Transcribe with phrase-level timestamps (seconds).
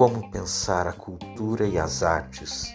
[0.00, 2.74] Como pensar a cultura e as artes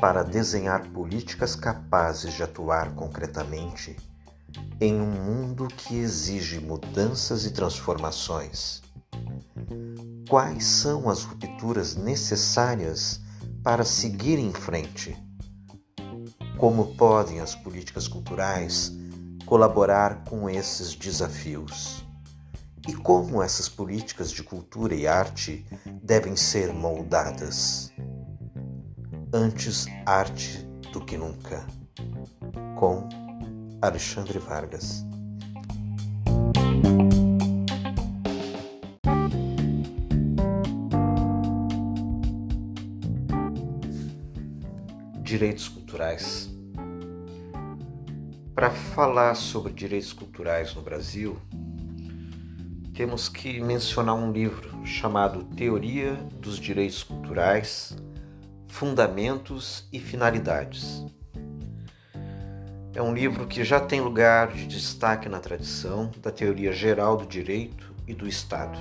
[0.00, 3.94] para desenhar políticas capazes de atuar concretamente
[4.80, 8.80] em um mundo que exige mudanças e transformações?
[10.26, 13.20] Quais são as rupturas necessárias
[13.62, 15.14] para seguir em frente?
[16.56, 18.90] Como podem as políticas culturais
[19.48, 22.04] colaborar com esses desafios?
[22.86, 25.64] E como essas políticas de cultura e arte
[26.02, 27.90] devem ser moldadas?
[29.32, 31.66] Antes arte do que nunca.
[32.76, 33.08] Com
[33.80, 35.02] Alexandre Vargas.
[45.22, 46.47] Direitos culturais.
[48.58, 51.38] Para falar sobre direitos culturais no Brasil,
[52.92, 57.96] temos que mencionar um livro chamado Teoria dos Direitos Culturais,
[58.66, 61.06] Fundamentos e Finalidades.
[62.92, 67.26] É um livro que já tem lugar de destaque na tradição da teoria geral do
[67.26, 68.76] direito e do Estado.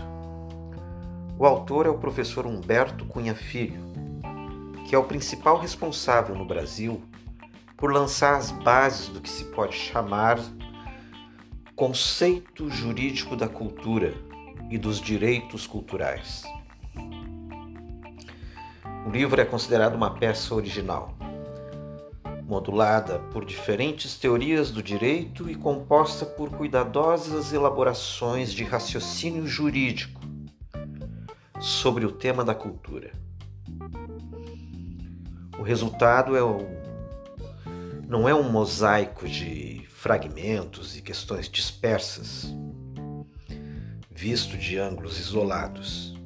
[1.38, 3.83] O autor é o professor Humberto Cunha Filho,
[4.89, 7.00] que é o principal responsável no Brasil
[7.78, 10.39] por lançar as bases do que se pode chamar
[11.75, 14.16] conceito jurídico da cultura
[14.72, 16.44] e dos direitos culturais.
[19.05, 21.16] O livro é considerado uma peça original,
[22.48, 30.20] modulada por diferentes teorias do direito e composta por cuidadosas elaborações de raciocínio jurídico
[31.59, 33.11] sobre o tema da cultura.
[35.59, 36.66] O resultado é o,
[38.08, 42.47] não é um mosaico de fragmentos e questões dispersas,
[44.09, 46.17] visto de ângulos isolados,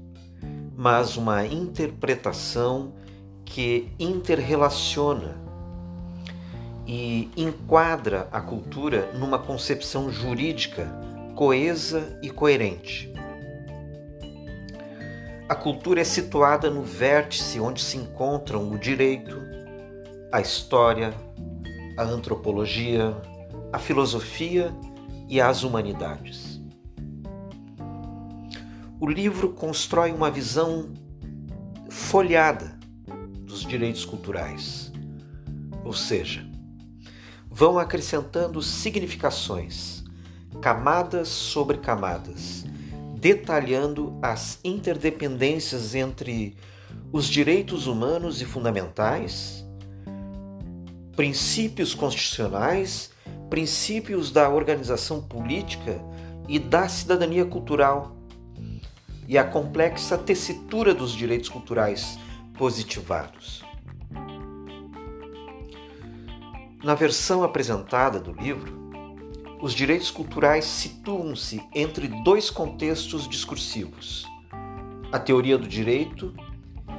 [0.78, 2.94] mas uma interpretação
[3.44, 5.42] que interrelaciona
[6.86, 10.88] e enquadra a cultura numa concepção jurídica
[11.36, 13.12] coesa e coerente.
[15.50, 19.36] A cultura é situada no vértice onde se encontram o direito,
[20.32, 21.14] a história,
[21.98, 23.16] a antropologia,
[23.72, 24.74] a filosofia
[25.28, 26.62] e as humanidades.
[29.00, 30.94] O livro constrói uma visão
[31.90, 32.80] folhada
[33.42, 34.92] dos direitos culturais,
[35.84, 36.46] ou seja,
[37.50, 40.04] vão acrescentando significações,
[40.62, 42.66] camadas sobre camadas
[43.22, 46.58] detalhando as interdependências entre
[47.14, 49.64] os direitos humanos e fundamentais,
[51.22, 53.12] princípios constitucionais,
[53.48, 56.04] princípios da organização política
[56.50, 58.18] e da cidadania cultural,
[59.28, 62.18] e a complexa tessitura dos direitos culturais
[62.58, 63.64] positivados.
[66.84, 68.74] Na versão apresentada do livro,
[69.62, 74.26] os direitos culturais situam-se entre dois contextos discursivos.
[75.12, 76.34] A teoria do direito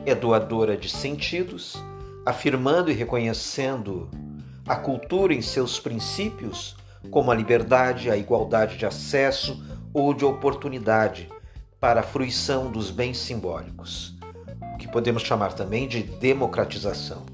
[0.07, 1.77] é doadora de sentidos,
[2.25, 4.11] afirmando e reconhecendo
[4.67, 6.77] a cultura em seus princípios,
[7.11, 9.63] como a liberdade, a igualdade de acesso
[9.93, 11.29] ou de oportunidade
[11.81, 14.17] para a fruição dos bens simbólicos,
[14.75, 17.27] o que podemos chamar também de democratização.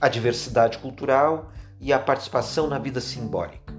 [0.00, 1.50] A diversidade cultural
[1.80, 3.72] e a participação na vida simbólica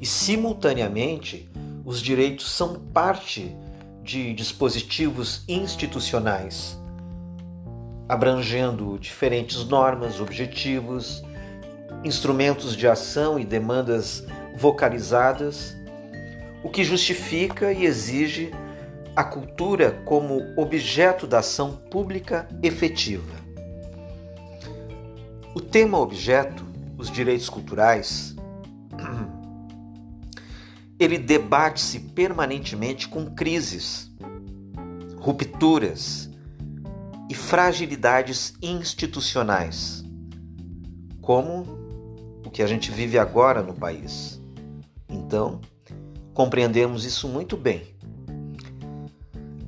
[0.00, 1.48] e, simultaneamente,
[1.84, 3.54] os direitos são parte
[4.02, 6.79] de dispositivos institucionais,
[8.10, 11.22] abrangendo diferentes normas, objetivos,
[12.02, 14.26] instrumentos de ação e demandas
[14.56, 15.76] vocalizadas,
[16.60, 18.52] o que justifica e exige
[19.14, 23.36] a cultura como objeto da ação pública efetiva.
[25.54, 26.66] O tema objeto,
[26.98, 28.34] os direitos culturais,
[30.98, 34.10] ele debate-se permanentemente com crises,
[35.16, 36.29] rupturas
[37.30, 40.04] e fragilidades institucionais,
[41.22, 41.64] como
[42.44, 44.42] o que a gente vive agora no país.
[45.08, 45.60] Então,
[46.34, 47.94] compreendemos isso muito bem.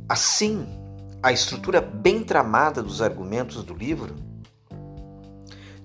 [0.09, 0.67] Assim,
[1.23, 4.17] a estrutura bem tramada dos argumentos do livro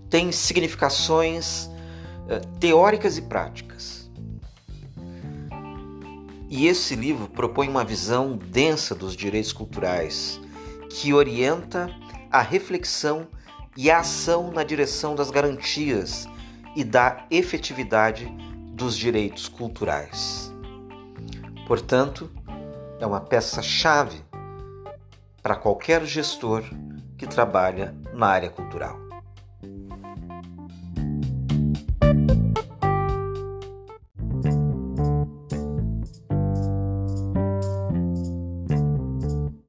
[0.09, 1.69] tem significações
[2.27, 3.97] eh, teóricas e práticas
[6.49, 10.39] e esse livro propõe uma visão densa dos direitos culturais,
[10.89, 11.89] que orienta
[12.31, 13.27] a reflexão
[13.75, 16.27] e a ação na direção das garantias
[16.75, 18.25] e da efetividade
[18.73, 20.53] dos direitos culturais.
[21.67, 22.29] Portanto,
[22.99, 24.21] é uma peça-chave
[25.41, 26.63] para qualquer gestor
[27.17, 28.97] que trabalha na área cultural.